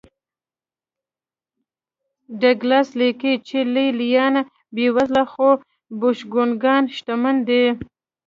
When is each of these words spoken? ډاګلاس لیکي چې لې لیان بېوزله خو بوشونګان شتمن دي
ډاګلاس 2.41 2.89
لیکي 2.99 3.33
چې 3.47 3.57
لې 3.73 3.87
لیان 3.99 4.35
بېوزله 4.75 5.23
خو 5.31 5.49
بوشونګان 5.99 6.83
شتمن 6.95 7.35
دي 7.47 7.63